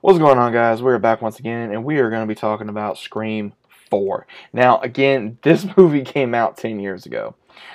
What's 0.00 0.20
going 0.20 0.38
on, 0.38 0.52
guys? 0.52 0.80
We're 0.80 0.96
back 1.00 1.22
once 1.22 1.40
again, 1.40 1.72
and 1.72 1.82
we 1.82 1.98
are 1.98 2.08
going 2.08 2.22
to 2.22 2.32
be 2.32 2.38
talking 2.38 2.68
about 2.68 2.98
Scream 2.98 3.52
4. 3.90 4.28
Now, 4.52 4.78
again, 4.78 5.38
this 5.42 5.66
movie 5.76 6.02
came 6.02 6.36
out 6.36 6.56
10 6.56 6.78
years 6.78 7.04
ago. 7.04 7.34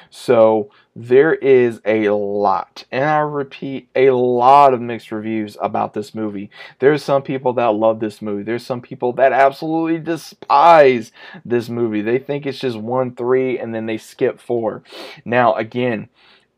So, 0.10 0.72
there 0.96 1.34
is 1.34 1.82
a 1.84 2.12
lot, 2.12 2.86
and 2.94 3.04
I 3.04 3.18
repeat, 3.18 3.90
a 3.94 4.12
lot 4.12 4.74
of 4.74 4.80
mixed 4.80 5.12
reviews 5.12 5.58
about 5.60 5.94
this 5.94 6.16
movie. 6.16 6.50
There's 6.80 7.04
some 7.04 7.24
people 7.24 7.52
that 7.54 7.74
love 7.74 8.00
this 8.00 8.22
movie. 8.22 8.44
There's 8.44 8.66
some 8.66 8.80
people 8.80 9.12
that 9.14 9.34
absolutely 9.34 10.00
despise 10.00 11.12
this 11.44 11.68
movie. 11.68 12.02
They 12.02 12.20
think 12.20 12.46
it's 12.46 12.60
just 12.60 12.78
1 12.78 13.16
3 13.16 13.60
and 13.60 13.76
then 13.76 13.86
they 13.86 13.98
skip 13.98 14.40
4. 14.40 14.82
Now, 15.26 15.56
again, 15.56 16.08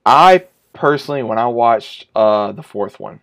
I 0.05 0.45
personally, 0.73 1.23
when 1.23 1.39
I 1.39 1.47
watched 1.47 2.05
uh, 2.15 2.51
the 2.51 2.61
fourth 2.61 2.99
one, 2.99 3.21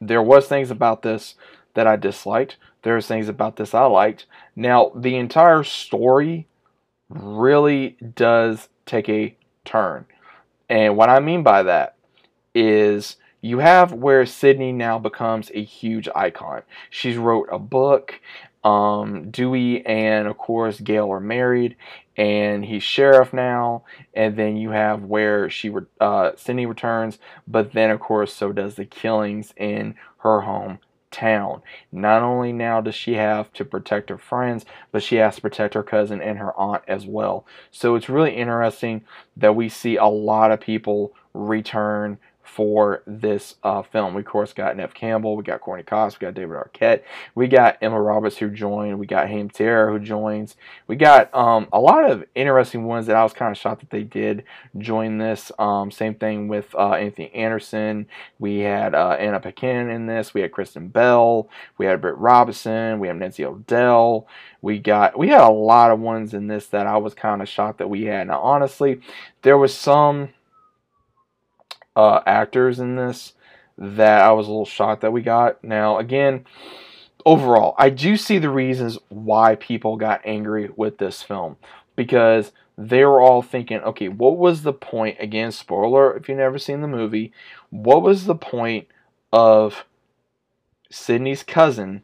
there 0.00 0.22
was 0.22 0.46
things 0.46 0.70
about 0.70 1.02
this 1.02 1.34
that 1.74 1.86
I 1.86 1.96
disliked. 1.96 2.56
There's 2.82 3.06
things 3.06 3.28
about 3.28 3.56
this 3.56 3.74
I 3.74 3.84
liked. 3.84 4.26
Now, 4.54 4.92
the 4.94 5.16
entire 5.16 5.64
story 5.64 6.46
really 7.08 7.96
does 8.14 8.68
take 8.86 9.08
a 9.08 9.36
turn. 9.64 10.06
And 10.68 10.96
what 10.96 11.08
I 11.08 11.20
mean 11.20 11.42
by 11.42 11.62
that 11.62 11.96
is 12.54 13.16
you 13.44 13.58
have 13.58 13.92
where 13.92 14.24
Sidney 14.24 14.72
now 14.72 14.98
becomes 14.98 15.50
a 15.52 15.62
huge 15.62 16.08
icon. 16.14 16.62
She's 16.88 17.18
wrote 17.18 17.46
a 17.52 17.58
book. 17.58 18.18
Um, 18.64 19.30
Dewey 19.30 19.84
and 19.84 20.26
of 20.26 20.38
course 20.38 20.80
Gale 20.80 21.12
are 21.12 21.20
married, 21.20 21.76
and 22.16 22.64
he's 22.64 22.82
sheriff 22.82 23.34
now. 23.34 23.84
And 24.14 24.34
then 24.38 24.56
you 24.56 24.70
have 24.70 25.02
where 25.02 25.50
she 25.50 25.70
uh, 26.00 26.30
Sidney 26.36 26.64
returns, 26.64 27.18
but 27.46 27.74
then 27.74 27.90
of 27.90 28.00
course 28.00 28.32
so 28.32 28.50
does 28.50 28.76
the 28.76 28.86
killings 28.86 29.52
in 29.58 29.94
her 30.20 30.40
hometown. 30.40 31.60
Not 31.92 32.22
only 32.22 32.50
now 32.50 32.80
does 32.80 32.94
she 32.94 33.12
have 33.12 33.52
to 33.52 33.64
protect 33.66 34.08
her 34.08 34.16
friends, 34.16 34.64
but 34.90 35.02
she 35.02 35.16
has 35.16 35.36
to 35.36 35.42
protect 35.42 35.74
her 35.74 35.82
cousin 35.82 36.22
and 36.22 36.38
her 36.38 36.58
aunt 36.58 36.82
as 36.88 37.04
well. 37.04 37.44
So 37.70 37.94
it's 37.94 38.08
really 38.08 38.34
interesting 38.34 39.04
that 39.36 39.54
we 39.54 39.68
see 39.68 39.98
a 39.98 40.06
lot 40.06 40.50
of 40.50 40.62
people 40.62 41.12
return 41.34 42.16
for 42.44 43.02
this 43.06 43.56
uh, 43.62 43.82
film. 43.82 44.14
We, 44.14 44.20
of 44.20 44.26
course, 44.26 44.52
got 44.52 44.76
Neve 44.76 44.94
Campbell, 44.94 45.36
we 45.36 45.42
got 45.42 45.60
Courteney 45.60 45.84
Cox, 45.84 46.20
we 46.20 46.26
got 46.26 46.34
David 46.34 46.56
Arquette, 46.56 47.02
we 47.34 47.48
got 47.48 47.78
Emma 47.80 48.00
Roberts 48.00 48.36
who 48.36 48.50
joined, 48.50 48.98
we 48.98 49.06
got 49.06 49.28
Hayden 49.28 49.48
Panettiere 49.54 49.90
who 49.90 49.98
joins. 49.98 50.56
We 50.86 50.96
got 50.96 51.34
um, 51.34 51.68
a 51.72 51.80
lot 51.80 52.10
of 52.10 52.24
interesting 52.34 52.84
ones 52.84 53.06
that 53.06 53.16
I 53.16 53.22
was 53.22 53.32
kind 53.32 53.50
of 53.50 53.58
shocked 53.58 53.80
that 53.80 53.90
they 53.90 54.02
did 54.02 54.44
join 54.78 55.18
this. 55.18 55.50
Um, 55.58 55.90
same 55.90 56.14
thing 56.14 56.48
with 56.48 56.74
uh, 56.74 56.92
Anthony 56.92 57.32
Anderson. 57.34 58.06
We 58.38 58.60
had 58.60 58.94
uh, 58.94 59.16
Anna 59.18 59.40
Paquin 59.40 59.90
in 59.90 60.06
this. 60.06 60.34
We 60.34 60.40
had 60.40 60.52
Kristen 60.52 60.88
Bell. 60.88 61.48
We 61.78 61.86
had 61.86 62.00
Britt 62.00 62.16
Robinson. 62.18 62.98
We 62.98 63.08
had 63.08 63.16
Nancy 63.16 63.44
O'Dell. 63.44 64.26
We 64.62 64.78
got 64.78 65.18
we 65.18 65.28
had 65.28 65.42
a 65.42 65.50
lot 65.50 65.90
of 65.90 66.00
ones 66.00 66.34
in 66.34 66.46
this 66.46 66.66
that 66.68 66.86
I 66.86 66.96
was 66.96 67.14
kind 67.14 67.42
of 67.42 67.48
shocked 67.48 67.78
that 67.78 67.90
we 67.90 68.04
had. 68.04 68.28
Now, 68.28 68.40
honestly, 68.40 69.00
there 69.42 69.58
was 69.58 69.74
some 69.74 70.30
uh, 71.96 72.20
actors 72.26 72.78
in 72.78 72.96
this 72.96 73.34
that 73.76 74.22
I 74.22 74.32
was 74.32 74.46
a 74.46 74.50
little 74.50 74.64
shocked 74.64 75.02
that 75.02 75.12
we 75.12 75.22
got. 75.22 75.62
Now, 75.64 75.98
again, 75.98 76.44
overall, 77.26 77.74
I 77.78 77.90
do 77.90 78.16
see 78.16 78.38
the 78.38 78.50
reasons 78.50 78.98
why 79.08 79.56
people 79.56 79.96
got 79.96 80.20
angry 80.24 80.70
with 80.76 80.98
this 80.98 81.22
film 81.22 81.56
because 81.96 82.52
they 82.76 83.04
were 83.04 83.20
all 83.20 83.42
thinking, 83.42 83.78
okay, 83.78 84.08
what 84.08 84.36
was 84.36 84.62
the 84.62 84.72
point? 84.72 85.16
Again, 85.20 85.52
spoiler 85.52 86.16
if 86.16 86.28
you've 86.28 86.38
never 86.38 86.58
seen 86.58 86.80
the 86.80 86.88
movie, 86.88 87.32
what 87.70 88.02
was 88.02 88.26
the 88.26 88.34
point 88.34 88.88
of 89.32 89.84
Sidney's 90.90 91.42
cousin 91.42 92.02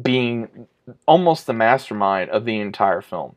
being 0.00 0.66
almost 1.06 1.46
the 1.46 1.52
mastermind 1.52 2.30
of 2.30 2.44
the 2.44 2.58
entire 2.60 3.00
film? 3.00 3.36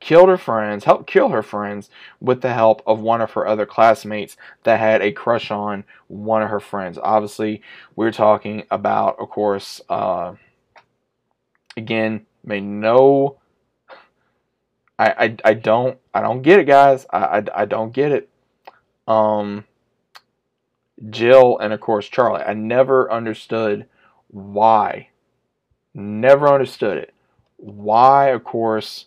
Killed 0.00 0.28
her 0.28 0.38
friends, 0.38 0.84
helped 0.84 1.06
kill 1.06 1.28
her 1.28 1.42
friends 1.42 1.90
with 2.20 2.40
the 2.40 2.52
help 2.52 2.82
of 2.86 3.00
one 3.00 3.20
of 3.20 3.32
her 3.32 3.46
other 3.46 3.66
classmates 3.66 4.36
that 4.64 4.80
had 4.80 5.02
a 5.02 5.12
crush 5.12 5.50
on 5.50 5.84
one 6.08 6.42
of 6.42 6.50
her 6.50 6.60
friends. 6.60 6.98
Obviously, 7.02 7.62
we're 7.94 8.10
talking 8.10 8.64
about, 8.70 9.18
of 9.20 9.28
course, 9.28 9.80
uh, 9.88 10.34
again, 11.76 12.26
may 12.42 12.60
no. 12.60 13.36
I, 14.98 15.10
I, 15.10 15.36
I 15.44 15.54
don't 15.54 15.98
I 16.12 16.20
don't 16.20 16.42
get 16.42 16.58
it, 16.58 16.66
guys. 16.66 17.06
I, 17.10 17.18
I, 17.18 17.44
I 17.54 17.64
don't 17.64 17.92
get 17.92 18.12
it. 18.12 18.28
Um, 19.06 19.64
Jill 21.08 21.58
and 21.58 21.72
of 21.72 21.80
course 21.80 22.08
Charlie. 22.08 22.42
I 22.42 22.52
never 22.54 23.10
understood 23.10 23.86
why. 24.28 25.08
Never 25.94 26.48
understood 26.48 26.98
it. 26.98 27.14
Why, 27.56 28.28
of 28.28 28.44
course, 28.44 29.06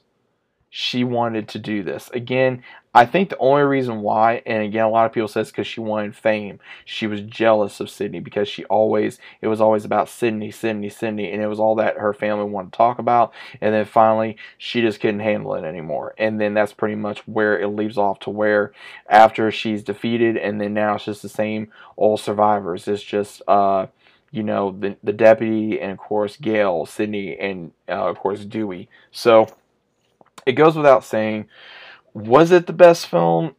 she 0.75 1.03
wanted 1.03 1.47
to 1.47 1.59
do 1.59 1.83
this. 1.83 2.09
Again, 2.15 2.63
I 2.95 3.05
think 3.05 3.29
the 3.29 3.37
only 3.37 3.61
reason 3.61 4.01
why, 4.01 4.41
and 4.43 4.63
again, 4.63 4.85
a 4.85 4.89
lot 4.89 5.05
of 5.05 5.13
people 5.13 5.27
says 5.27 5.51
because 5.51 5.67
she 5.67 5.79
wanted 5.79 6.15
fame. 6.15 6.59
She 6.83 7.05
was 7.05 7.21
jealous 7.21 7.79
of 7.79 7.91
Sidney 7.91 8.19
because 8.19 8.47
she 8.47 8.65
always, 8.65 9.19
it 9.39 9.49
was 9.49 9.61
always 9.61 9.85
about 9.85 10.09
Sidney, 10.09 10.49
Sidney, 10.49 10.89
Sidney, 10.89 11.31
and 11.31 11.43
it 11.43 11.47
was 11.47 11.59
all 11.59 11.75
that 11.75 11.97
her 11.97 12.11
family 12.11 12.45
wanted 12.45 12.71
to 12.71 12.77
talk 12.77 12.97
about. 12.97 13.33
And 13.61 13.71
then 13.71 13.85
finally, 13.85 14.35
she 14.57 14.81
just 14.81 14.99
couldn't 14.99 15.19
handle 15.19 15.53
it 15.53 15.63
anymore. 15.63 16.15
And 16.17 16.41
then 16.41 16.55
that's 16.55 16.73
pretty 16.73 16.95
much 16.95 17.19
where 17.27 17.59
it 17.59 17.67
leaves 17.67 17.99
off 17.99 18.19
to 18.21 18.31
where 18.31 18.73
after 19.07 19.51
she's 19.51 19.83
defeated, 19.83 20.37
and 20.37 20.59
then 20.59 20.73
now 20.73 20.95
it's 20.95 21.05
just 21.05 21.21
the 21.21 21.29
same 21.29 21.71
old 21.97 22.19
survivors. 22.19 22.87
It's 22.87 23.03
just, 23.03 23.43
uh, 23.47 23.85
you 24.31 24.41
know, 24.41 24.71
the 24.71 24.97
the 25.03 25.13
deputy, 25.13 25.79
and 25.79 25.91
of 25.91 25.99
course 25.99 26.35
Gale, 26.35 26.87
Sidney, 26.87 27.37
and 27.37 27.73
uh, 27.87 28.09
of 28.09 28.17
course 28.17 28.43
Dewey. 28.43 28.89
So 29.11 29.47
it 30.45 30.53
goes 30.53 30.75
without 30.75 31.03
saying. 31.03 31.47
Was 32.13 32.51
it 32.51 32.67
the 32.67 32.73
best 32.73 33.07
film? 33.07 33.55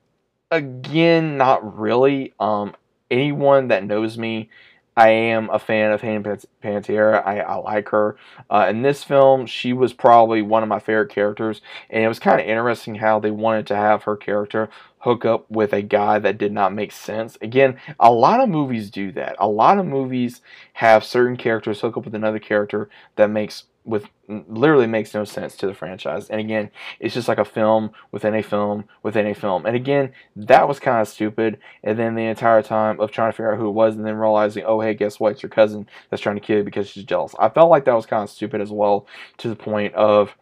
Again, 0.50 1.36
not 1.36 1.78
really. 1.78 2.32
Um, 2.38 2.74
anyone 3.10 3.68
that 3.68 3.84
knows 3.84 4.16
me, 4.16 4.48
I 4.96 5.08
am 5.08 5.50
a 5.50 5.58
fan 5.58 5.90
of 5.90 6.02
Hayden 6.02 6.22
Panettiere. 6.62 7.26
I, 7.26 7.40
I 7.40 7.56
like 7.56 7.88
her. 7.88 8.16
Uh, 8.48 8.66
in 8.70 8.82
this 8.82 9.02
film, 9.02 9.46
she 9.46 9.72
was 9.72 9.92
probably 9.92 10.40
one 10.40 10.62
of 10.62 10.68
my 10.68 10.78
favorite 10.78 11.10
characters, 11.10 11.60
and 11.90 12.04
it 12.04 12.08
was 12.08 12.20
kind 12.20 12.40
of 12.40 12.46
interesting 12.46 12.96
how 12.96 13.18
they 13.18 13.32
wanted 13.32 13.66
to 13.68 13.76
have 13.76 14.04
her 14.04 14.16
character 14.16 14.68
hook 14.98 15.24
up 15.24 15.50
with 15.50 15.72
a 15.72 15.82
guy 15.82 16.18
that 16.20 16.38
did 16.38 16.52
not 16.52 16.72
make 16.72 16.92
sense. 16.92 17.36
Again, 17.42 17.76
a 17.98 18.12
lot 18.12 18.40
of 18.40 18.48
movies 18.48 18.90
do 18.90 19.10
that. 19.12 19.34
A 19.38 19.48
lot 19.48 19.78
of 19.78 19.86
movies 19.86 20.40
have 20.74 21.04
certain 21.04 21.36
characters 21.36 21.80
hook 21.80 21.96
up 21.96 22.04
with 22.04 22.14
another 22.14 22.38
character 22.38 22.88
that 23.16 23.30
makes 23.30 23.64
with 23.84 24.08
literally 24.28 24.86
makes 24.86 25.12
no 25.12 25.24
sense 25.24 25.56
to 25.56 25.66
the 25.66 25.74
franchise. 25.74 26.30
And 26.30 26.40
again, 26.40 26.70
it's 27.00 27.14
just 27.14 27.28
like 27.28 27.38
a 27.38 27.44
film 27.44 27.90
within 28.12 28.34
a 28.34 28.42
film 28.42 28.84
within 29.02 29.26
a 29.26 29.34
film. 29.34 29.66
And 29.66 29.76
again, 29.76 30.12
that 30.36 30.66
was 30.66 30.80
kind 30.80 31.00
of 31.00 31.08
stupid. 31.08 31.58
And 31.82 31.98
then 31.98 32.14
the 32.14 32.24
entire 32.24 32.62
time 32.62 32.98
of 32.98 33.10
trying 33.10 33.30
to 33.30 33.32
figure 33.36 33.52
out 33.52 33.58
who 33.58 33.68
it 33.68 33.72
was 33.72 33.96
and 33.96 34.06
then 34.06 34.16
realizing, 34.16 34.64
oh, 34.64 34.80
hey, 34.80 34.94
guess 34.94 35.20
what? 35.20 35.32
It's 35.32 35.42
your 35.42 35.50
cousin 35.50 35.86
that's 36.08 36.22
trying 36.22 36.36
to 36.36 36.40
kill 36.40 36.58
you 36.58 36.64
because 36.64 36.88
she's 36.88 37.04
jealous. 37.04 37.34
I 37.38 37.50
felt 37.50 37.70
like 37.70 37.84
that 37.84 37.94
was 37.94 38.06
kind 38.06 38.22
of 38.22 38.30
stupid 38.30 38.60
as 38.60 38.70
well 38.70 39.06
to 39.38 39.48
the 39.48 39.56
point 39.56 39.94
of 39.94 40.34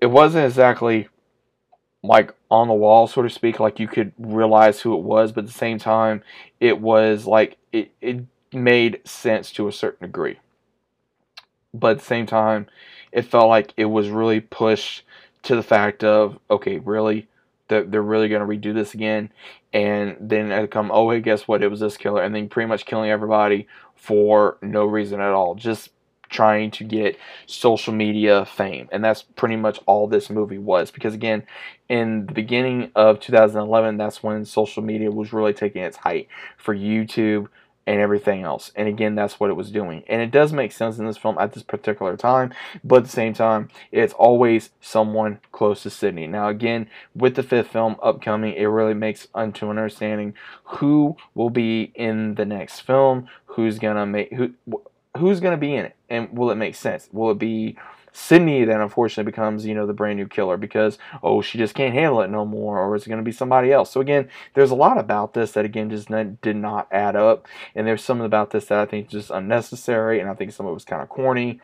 it 0.00 0.06
wasn't 0.06 0.46
exactly 0.46 1.08
like 2.04 2.32
on 2.50 2.68
the 2.68 2.74
wall, 2.74 3.08
so 3.08 3.22
to 3.22 3.30
speak, 3.30 3.58
like 3.58 3.80
you 3.80 3.88
could 3.88 4.12
realize 4.18 4.80
who 4.80 4.96
it 4.96 5.02
was, 5.02 5.32
but 5.32 5.42
at 5.42 5.46
the 5.48 5.52
same 5.52 5.78
time, 5.78 6.22
it 6.60 6.80
was 6.80 7.26
like 7.26 7.56
it, 7.72 7.90
it 8.00 8.24
made 8.52 9.00
sense 9.04 9.50
to 9.52 9.66
a 9.66 9.72
certain 9.72 10.06
degree 10.06 10.38
but 11.78 11.92
at 11.92 11.98
the 11.98 12.04
same 12.04 12.26
time, 12.26 12.66
it 13.12 13.22
felt 13.22 13.48
like 13.48 13.72
it 13.76 13.86
was 13.86 14.08
really 14.08 14.40
pushed 14.40 15.04
to 15.44 15.56
the 15.56 15.62
fact 15.62 16.04
of 16.04 16.38
okay, 16.50 16.78
really, 16.78 17.28
that 17.68 17.90
they're 17.90 18.02
really 18.02 18.28
going 18.28 18.40
to 18.40 18.46
redo 18.46 18.74
this 18.74 18.94
again, 18.94 19.30
and 19.72 20.16
then 20.20 20.52
it 20.52 20.70
come 20.70 20.90
oh 20.92 21.10
hey, 21.10 21.20
guess 21.20 21.48
what? 21.48 21.62
It 21.62 21.70
was 21.70 21.80
this 21.80 21.96
killer, 21.96 22.22
and 22.22 22.34
then 22.34 22.48
pretty 22.48 22.68
much 22.68 22.86
killing 22.86 23.10
everybody 23.10 23.66
for 23.94 24.58
no 24.62 24.84
reason 24.84 25.20
at 25.20 25.32
all, 25.32 25.54
just 25.54 25.90
trying 26.28 26.70
to 26.72 26.84
get 26.84 27.18
social 27.46 27.92
media 27.92 28.44
fame. 28.44 28.88
And 28.92 29.04
that's 29.04 29.22
pretty 29.22 29.56
much 29.56 29.80
all 29.86 30.06
this 30.06 30.30
movie 30.30 30.58
was. 30.58 30.90
Because 30.90 31.14
again, 31.14 31.44
in 31.88 32.26
the 32.26 32.32
beginning 32.32 32.90
of 32.94 33.20
2011, 33.20 33.96
that's 33.96 34.22
when 34.22 34.44
social 34.44 34.82
media 34.82 35.10
was 35.10 35.32
really 35.32 35.52
taking 35.52 35.82
its 35.82 35.98
height 35.98 36.28
for 36.56 36.74
YouTube, 36.74 37.48
and 37.86 38.00
everything 38.00 38.42
else. 38.42 38.72
And 38.74 38.88
again, 38.88 39.14
that's 39.14 39.38
what 39.38 39.50
it 39.50 39.54
was 39.54 39.70
doing. 39.70 40.02
And 40.08 40.20
it 40.20 40.30
does 40.30 40.52
make 40.52 40.72
sense 40.72 40.98
in 40.98 41.06
this 41.06 41.16
film 41.16 41.38
at 41.38 41.52
this 41.52 41.62
particular 41.62 42.16
time, 42.16 42.52
but 42.82 42.96
at 42.96 43.02
the 43.04 43.10
same 43.10 43.32
time, 43.32 43.68
it's 43.92 44.12
always 44.14 44.70
someone 44.80 45.38
close 45.52 45.84
to 45.84 45.90
Sidney. 45.90 46.26
Now, 46.26 46.48
again, 46.48 46.88
with 47.14 47.36
the 47.36 47.42
fifth 47.42 47.68
film 47.68 47.96
upcoming, 48.02 48.54
it 48.54 48.64
really 48.64 48.94
makes 48.94 49.28
unto 49.34 49.70
understanding 49.70 50.34
who 50.64 51.16
will 51.34 51.50
be 51.50 51.92
in 51.94 52.34
the 52.34 52.44
next 52.44 52.80
film, 52.80 53.28
who's 53.46 53.78
gonna 53.78 54.06
make 54.06 54.32
who 54.32 54.52
who's 55.16 55.40
gonna 55.40 55.56
be 55.56 55.74
in 55.74 55.86
it, 55.86 55.96
and 56.10 56.36
will 56.36 56.50
it 56.50 56.56
make 56.56 56.74
sense? 56.74 57.08
Will 57.12 57.30
it 57.30 57.38
be 57.38 57.76
Sidney 58.16 58.64
then 58.64 58.80
unfortunately 58.80 59.30
becomes, 59.30 59.66
you 59.66 59.74
know, 59.74 59.86
the 59.86 59.92
brand 59.92 60.18
new 60.18 60.26
killer 60.26 60.56
because, 60.56 60.96
oh, 61.22 61.42
she 61.42 61.58
just 61.58 61.74
can't 61.74 61.92
handle 61.92 62.22
it 62.22 62.30
no 62.30 62.46
more, 62.46 62.78
or 62.78 62.96
is 62.96 63.04
it 63.04 63.10
going 63.10 63.20
to 63.20 63.24
be 63.24 63.30
somebody 63.30 63.70
else? 63.70 63.90
So 63.90 64.00
again, 64.00 64.30
there's 64.54 64.70
a 64.70 64.74
lot 64.74 64.96
about 64.96 65.34
this 65.34 65.52
that 65.52 65.66
again 65.66 65.90
just 65.90 66.08
not, 66.08 66.40
did 66.40 66.56
not 66.56 66.88
add 66.90 67.14
up, 67.14 67.46
and 67.74 67.86
there's 67.86 68.02
some 68.02 68.22
about 68.22 68.52
this 68.52 68.64
that 68.66 68.78
I 68.78 68.86
think 68.86 69.10
just 69.10 69.30
unnecessary, 69.30 70.18
and 70.18 70.30
I 70.30 70.34
think 70.34 70.52
some 70.52 70.64
of 70.64 70.70
it 70.70 70.74
was 70.74 70.86
kind 70.86 71.02
of 71.02 71.10
corny. 71.10 71.60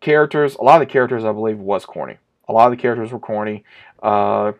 Characters, 0.00 0.54
a 0.54 0.62
lot 0.62 0.80
of 0.80 0.86
the 0.86 0.92
characters 0.92 1.24
I 1.24 1.32
believe 1.32 1.58
was 1.58 1.84
corny. 1.84 2.18
A 2.48 2.52
lot 2.52 2.70
of 2.70 2.78
the 2.78 2.80
characters 2.80 3.10
were 3.10 3.18
corny. 3.18 3.64
Uh, 4.00 4.52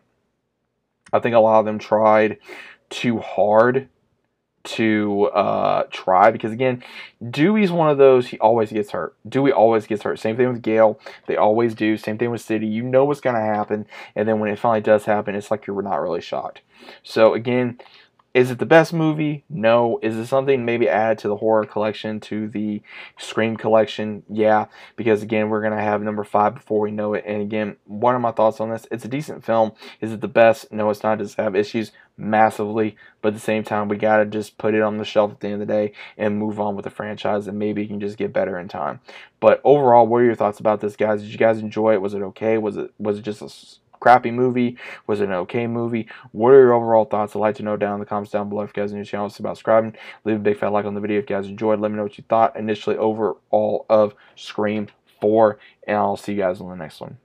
I 1.12 1.20
think 1.20 1.36
a 1.36 1.38
lot 1.38 1.60
of 1.60 1.64
them 1.64 1.78
tried 1.78 2.38
too 2.90 3.20
hard 3.20 3.88
to 4.66 5.26
uh, 5.26 5.84
try 5.90 6.30
because 6.30 6.52
again, 6.52 6.82
Dewey's 7.30 7.72
one 7.72 7.88
of 7.88 7.98
those 7.98 8.28
he 8.28 8.38
always 8.38 8.70
gets 8.70 8.90
hurt. 8.90 9.14
Dewey 9.28 9.52
always 9.52 9.86
gets 9.86 10.02
hurt. 10.02 10.18
Same 10.18 10.36
thing 10.36 10.48
with 10.52 10.62
Gale. 10.62 11.00
They 11.26 11.36
always 11.36 11.74
do. 11.74 11.96
Same 11.96 12.18
thing 12.18 12.30
with 12.30 12.40
City. 12.40 12.66
You 12.66 12.82
know 12.82 13.04
what's 13.04 13.20
going 13.20 13.36
to 13.36 13.42
happen, 13.42 13.86
and 14.14 14.28
then 14.28 14.40
when 14.40 14.50
it 14.50 14.58
finally 14.58 14.80
does 14.80 15.04
happen, 15.04 15.34
it's 15.34 15.50
like 15.50 15.66
you're 15.66 15.82
not 15.82 16.00
really 16.00 16.20
shocked. 16.20 16.60
So 17.02 17.34
again, 17.34 17.78
is 18.36 18.50
it 18.50 18.58
the 18.58 18.66
best 18.66 18.92
movie? 18.92 19.44
No. 19.48 19.98
Is 20.02 20.14
it 20.14 20.26
something 20.26 20.62
maybe 20.62 20.90
add 20.90 21.16
to 21.20 21.28
the 21.28 21.36
horror 21.36 21.64
collection, 21.64 22.20
to 22.20 22.48
the 22.48 22.82
Scream 23.18 23.56
collection? 23.56 24.24
Yeah, 24.28 24.66
because 24.94 25.22
again, 25.22 25.48
we're 25.48 25.62
to 25.62 25.80
have 25.80 26.02
number 26.02 26.22
five 26.22 26.54
before 26.54 26.80
we 26.80 26.90
know 26.90 27.14
it. 27.14 27.24
And 27.26 27.40
again, 27.40 27.76
what 27.86 28.14
are 28.14 28.18
my 28.18 28.32
thoughts 28.32 28.60
on 28.60 28.68
this? 28.68 28.86
It's 28.90 29.06
a 29.06 29.08
decent 29.08 29.42
film. 29.42 29.72
Is 30.02 30.12
it 30.12 30.20
the 30.20 30.28
best? 30.28 30.70
No, 30.70 30.90
it's 30.90 31.02
not. 31.02 31.16
Does 31.16 31.32
it 31.32 31.40
have 31.40 31.56
issues? 31.56 31.92
Massively. 32.18 32.96
But 33.22 33.28
at 33.28 33.34
the 33.34 33.40
same 33.40 33.64
time, 33.64 33.88
we 33.88 33.96
got 33.96 34.18
to 34.18 34.26
just 34.26 34.58
put 34.58 34.74
it 34.74 34.82
on 34.82 34.98
the 34.98 35.04
shelf 35.06 35.32
at 35.32 35.40
the 35.40 35.46
end 35.48 35.62
of 35.62 35.66
the 35.66 35.72
day 35.72 35.92
and 36.18 36.38
move 36.38 36.60
on 36.60 36.76
with 36.76 36.84
the 36.84 36.90
franchise, 36.90 37.48
and 37.48 37.58
maybe 37.58 37.84
it 37.84 37.88
can 37.88 38.00
just 38.00 38.18
get 38.18 38.34
better 38.34 38.58
in 38.58 38.68
time. 38.68 39.00
But 39.40 39.62
overall, 39.64 40.06
what 40.06 40.18
are 40.18 40.26
your 40.26 40.34
thoughts 40.34 40.60
about 40.60 40.82
this, 40.82 40.94
guys? 40.94 41.22
Did 41.22 41.32
you 41.32 41.38
guys 41.38 41.58
enjoy 41.58 41.94
it? 41.94 42.02
Was 42.02 42.12
it 42.12 42.20
okay? 42.22 42.58
Was 42.58 42.76
it 42.76 42.92
was 42.98 43.18
it 43.18 43.22
just 43.22 43.40
a 43.40 43.48
crappy 44.00 44.30
movie? 44.30 44.76
Was 45.06 45.20
it 45.20 45.28
an 45.28 45.32
okay 45.32 45.66
movie? 45.66 46.08
What 46.32 46.50
are 46.50 46.60
your 46.60 46.74
overall 46.74 47.04
thoughts? 47.04 47.34
I'd 47.34 47.40
like 47.40 47.56
to 47.56 47.62
know 47.62 47.76
down 47.76 47.94
in 47.94 48.00
the 48.00 48.06
comments 48.06 48.32
down 48.32 48.48
below. 48.48 48.62
If 48.62 48.76
you 48.76 48.82
guys 48.82 48.92
are 48.92 48.96
new 48.96 49.04
to 49.04 49.06
the 49.06 49.10
channel, 49.10 49.26
about 49.38 49.56
subscribing. 49.56 49.96
Leave 50.24 50.36
a 50.36 50.40
big 50.40 50.58
fat 50.58 50.72
like 50.72 50.84
on 50.84 50.94
the 50.94 51.00
video 51.00 51.18
if 51.18 51.28
you 51.28 51.36
guys 51.36 51.46
enjoyed. 51.46 51.80
Let 51.80 51.90
me 51.90 51.96
know 51.96 52.04
what 52.04 52.18
you 52.18 52.24
thought 52.28 52.56
initially 52.56 52.96
overall 52.96 53.86
of 53.88 54.14
Scream 54.34 54.88
4. 55.20 55.58
And 55.86 55.96
I'll 55.96 56.16
see 56.16 56.32
you 56.32 56.38
guys 56.38 56.60
on 56.60 56.68
the 56.68 56.76
next 56.76 57.00
one. 57.00 57.18